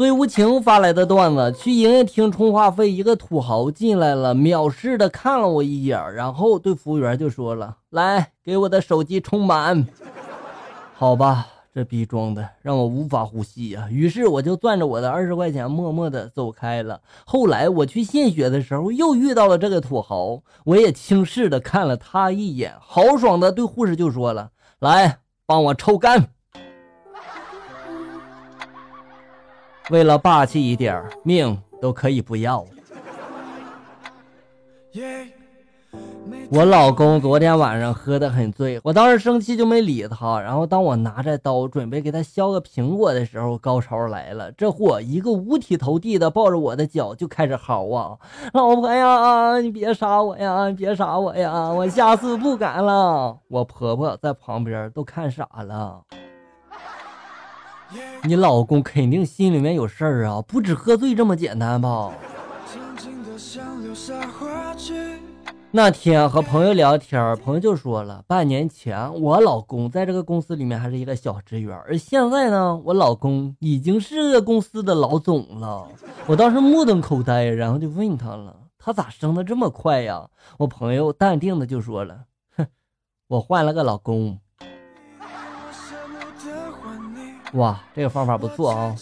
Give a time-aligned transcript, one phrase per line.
[0.00, 9.86] 最无情发来的段子：去营业厅充话费，一个土豪进来了，藐视的看了我一眼，然后对服务员就说了：“来，给我的手机充满。
[10.96, 11.48] ”好吧。
[11.74, 13.88] 这逼装的让我无法呼吸呀！
[13.90, 17.02] 于是我就攥着我的二十块钱，默默的走开了。
[17.26, 26.30] 后来我去献血的时候，又遇到了这个土豪，我也轻视的看了他一眼，豪爽的对护士就说了：“来，帮我抽干。”
[29.90, 32.64] 为了霸气一点，命都可以不要。
[36.52, 40.40] 我老公昨天晚上喝得很醉，我当时生气就没理他。
[40.40, 48.16] 然后当我拿着刀准备给他削个苹果的时候，高潮来了，这货一个五体投地的抱着我的脚就开始嚎啊
[48.54, 56.02] ：“老婆呀，你别杀我呀，你别杀我呀，我下次不敢了。”我婆婆在旁边都看傻了。
[58.24, 62.12] 你老公肯定心里面有事儿啊，不止喝醉这么简单吧？
[65.72, 75.86] 那天和朋友聊天，朋友就说了，半年前我老公在这个公司里面还是一个小职员，而现在呢，我老公已经是公司的老总了。
[76.26, 80.28] 我当时目瞪口呆，然后就问他了，他咋升的这么快呀？
[80.58, 82.24] 我朋友淡定的就说了，
[82.56, 82.66] 哼，
[83.28, 84.40] 我换了个老公。
[87.54, 88.94] 哇，这个方法不错啊。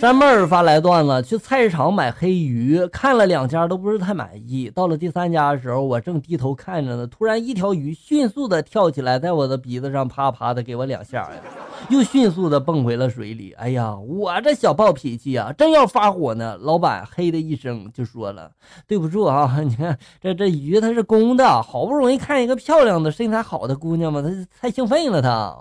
[0.00, 4.70] 山妹儿发来段子：去菜市场买黑鱼，看了两家都不是太满意。
[4.72, 11.40] 到了第三家的时候，我正低头看着呢，突然一条鱼迅速的跳起来，在我的鼻子上啪啪的给我两下呀，
[11.90, 13.52] 又迅速的蹦回了水里。
[13.58, 18.52] 哎呀，我这小暴脾气啊，正要发火呢，老板嘿的一声就说了
[18.86, 24.28] ：“对不住啊，你看这这鱼它是公的，好不容易看一个漂亮的身材好的姑娘嘛，它
[24.60, 25.60] 太兴奋了它。”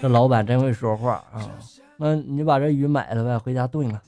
[0.00, 1.50] 这老板真会说话啊！
[1.96, 4.00] 那你把这鱼买了呗，回家炖了。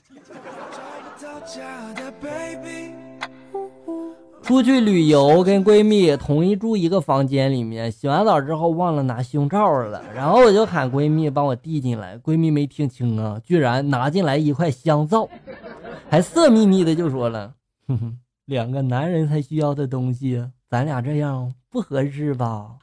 [4.41, 15.27] 出去旅游，跟闺蜜同一住一个房间里面，洗完澡之后忘了拿胸罩了，然后我就喊闺蜜帮我递进来，闺蜜没听清啊，居然拿进来一块香皂，
[16.09, 17.53] 还色眯眯的就说了
[17.89, 22.75] ：“哼哼，两个男人才需要的东西，咱俩这样不合适吧？”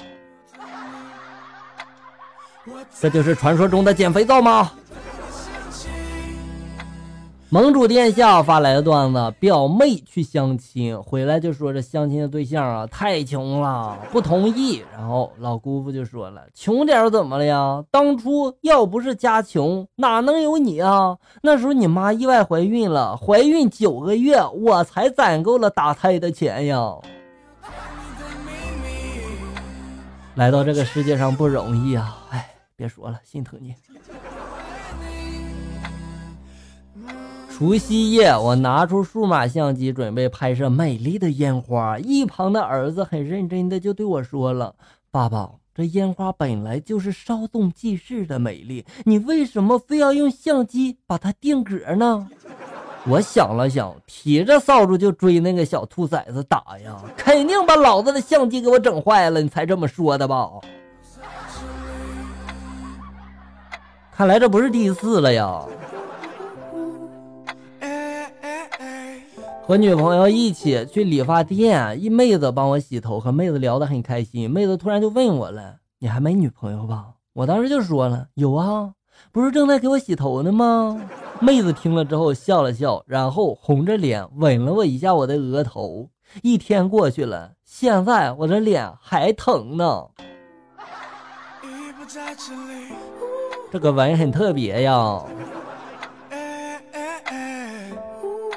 [3.00, 4.72] 这就是传说中的减肥皂吗？
[7.50, 14.82] 盟主殿下发来的段子：表妹去相亲，回来就说这相亲的对象啊太穷了，不同意。
[14.92, 17.84] 然后老姑父就说了：“穷点怎么了呀？
[17.92, 21.16] 当初要不是家穷，哪能有你啊？
[21.42, 26.94] 那时候你妈意外怀孕了，怀孕九个月，我才攒够了打胎的钱呀。
[30.34, 33.74] 来到这个世界上不容易啊，哎。”别说了，心疼你。
[37.56, 44.74] 除夕夜，我拿出数码相机准备拍摄美丽的烟花，一旁的儿子很认真的就对我说了
[45.12, 52.28] ：“爸爸，这烟花本来就是稍纵即逝的美丽，你为什么非要用相机把它定格呢？”
[53.06, 60.50] 我想了想，提着扫帚就追那个小兔崽子打呀，肯定把老子的相机给我整坏了，你才这么说的吧？
[64.16, 65.60] 看来这不是第一次了呀！
[69.66, 74.48] 和女朋友一起去理发店，一妹子帮我洗头，和妹子聊得很开心。
[74.48, 78.92] 妹子突然就问我了：“你还没女朋友吧？”我当时就说了：“有啊，
[79.32, 81.00] 不是正在给我洗头呢吗？”
[81.40, 86.08] 妹子听了之后笑了笑，然后红着脸吻了我一下我的额头。
[86.42, 90.04] 一天过去了，现在我这脸还疼呢。
[92.06, 92.20] 这
[93.74, 95.20] 这个吻很特别呀！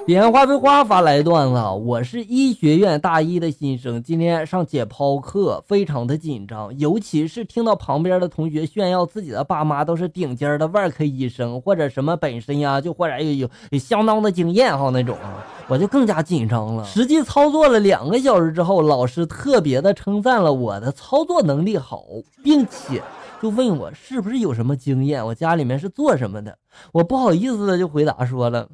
[0.06, 16.86] 点花飞花发来段子，我是医学院大一的新生，今天上解剖课，非常的紧张，尤其是听到旁边的同学炫耀自己的爸妈都是顶尖的外科医生，或者什么本身呀就或者有有相当的经验哈那种啊，我就更加紧张了。
[16.86, 22.04] 实际操作了两个小时之后，老师特别的称赞了我的操作能力好，
[22.44, 23.02] 并且。
[23.42, 25.26] 就问我是不是有什么经验？
[25.26, 26.58] 我家里面是做什么的？
[26.92, 28.68] 我不好意思的就回答说了：“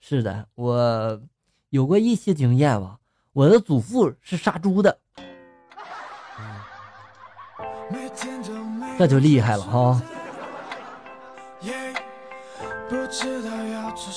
[0.00, 1.20] 是的，我
[1.68, 2.96] 有过一些经验吧。
[3.32, 4.98] 我的祖父是杀猪的，
[8.98, 10.02] 这就厉害了哈。”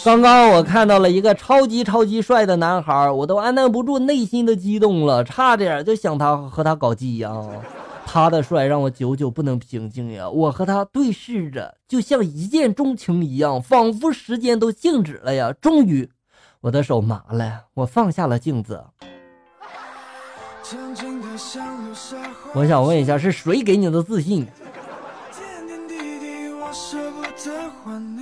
[0.04, 7.31] 刚刚我看到了一个超级超级帅的男孩，我都按捺不住内心的激动了，差点就想他和他搞基呀。
[8.05, 10.29] 他的帅让我久久不能平静呀！
[10.29, 15.51] 我和他对视着，就像一见钟情一样，仿佛时间都静止了呀！
[15.53, 16.11] 终于，
[16.61, 18.83] 我的手麻了，我放下了镜子。
[22.53, 24.47] 我想问一下，是谁给你的自信？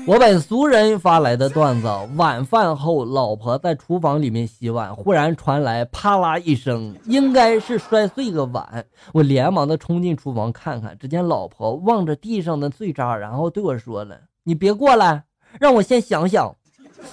[0.08, 8.86] 我本俗人发来的段子：晚饭后，老婆在厨房里面洗碗，忽然传来啪啦一声，应该是摔碎个碗。
[9.14, 15.24] 我连忙的冲进厨房看看，只见老婆望着地上的碎渣，然后对我说了：“你别过来，
[15.60, 16.56] 让我先想想。”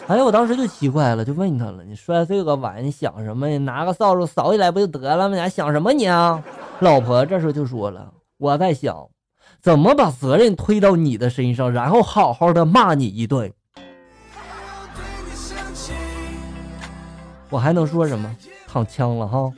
[0.06, 3.48] 哎，我当时就奇怪了，就问他了：“你摔碎个碗，你想什么？
[3.48, 5.34] 你拿个扫帚扫起来不就得了吗？
[5.34, 6.42] 你还想什么你啊？”
[6.80, 9.08] 老婆这时候就说了：“我在想。”
[9.60, 13.52] 怎么把责任推到你的身上，然后好好的骂你一顿？
[17.50, 18.36] 我还能说什么？
[18.66, 19.50] 躺枪了哈！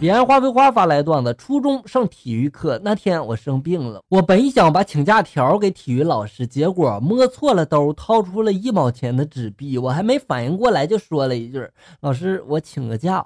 [0.00, 11.68] 彼岸花非花发来段子：初中上体育课那天，我生病了，我本想把请假条给体育老师，结果摸错了兜，掏出了一毛钱的纸币，我还没反应过来，就说了一句
[12.00, 13.24] ：“老师，我请个假。”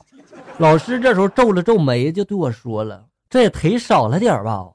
[0.58, 3.04] 老师这时候皱了皱眉，就对我说了。
[3.34, 4.68] 这也忒少了点吧？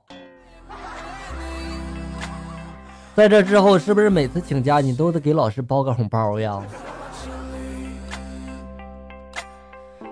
[3.16, 6.62] 在这之后，是不是每次请假你都得给老师包个红包呀？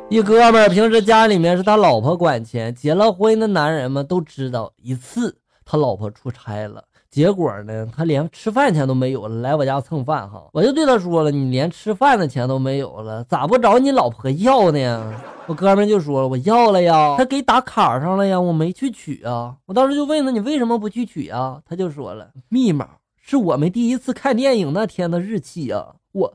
[0.07, 6.85] 一哥们儿平时家里面是他老婆管钱，结了婚的男人们都知道，一次他老婆出差了。
[7.09, 15.13] 结果呢，他连吃饭钱都没有了，来我家蹭饭哈，我就对他说了，你连吃饭的钱都没有了，咋不找你老婆要呢？
[15.47, 19.55] 我哥们就说了，我要了呀，他给打卡上了呀，我没去取啊。
[19.65, 21.61] 我当时就问他，你为什么不去取啊？
[21.65, 26.33] 他就说了，密码是我们第一次看电影那天的日期呀，我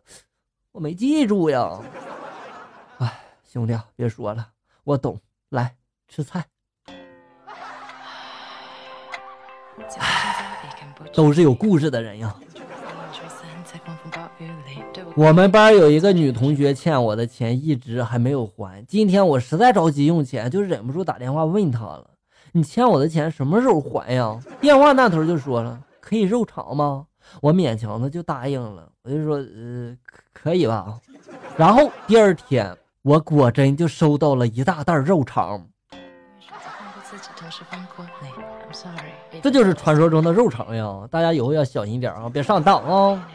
[0.72, 1.78] 我没记住呀。
[2.98, 4.48] 哎，兄弟，别说了，
[4.84, 5.18] 我懂，
[5.50, 5.74] 来
[6.08, 6.44] 吃菜。
[9.98, 10.21] 哎
[11.12, 12.34] 都是有故事的人呀。
[15.14, 22.10] 我们班有一个女同学欠我的钱一直还没有还，今天我实在着急用钱，就忍不住打电话问她了
[22.52, 27.06] ：“你欠我的钱什么时候还呀？”电话那头就说了：“可以肉偿吗？”
[27.40, 29.96] 我勉强的就答应了，我就说：“呃，
[30.32, 30.98] 可以吧。”
[31.56, 35.66] 然后第二天我果真就收到了一大袋肉肠。
[39.42, 41.06] 这就是传说中的肉肠呀！
[41.10, 43.28] 大家以后要小心点啊，别上当啊！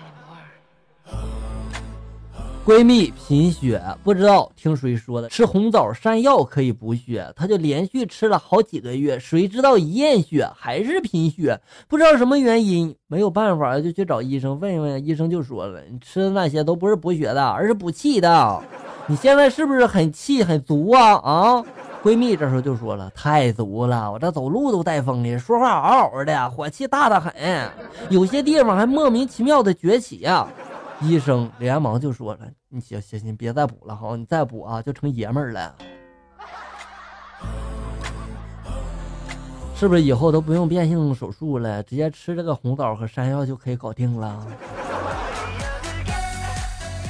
[2.66, 11.57] 闺蜜贫血，不知道听谁说的，吃红枣山药可以补血，她就连续吃了好几个月，谁知道一验血还是贫血，
[11.88, 18.62] 不知道什么原因，没有办法就去找医生问一问，医生就说了，你吃的那些都不是补血的，而是补气的，
[19.07, 21.13] 你现在是不是很气很足啊？
[21.16, 21.63] 啊！
[22.07, 27.33] 闺蜜这时候就说了：“太足了，我这走路都带风的，说话嗷嗷的，火气大的很，
[28.09, 30.48] 有些地方还莫名其妙的崛起呀。”
[31.04, 32.39] 医生连忙就说了
[32.71, 35.75] ：“你行行行，别再补了哈，你再补啊就成爷们儿了，
[39.75, 44.48] 是不是以后都不用变性手术了，直接吃这个红枣和山药就可以搞定了？”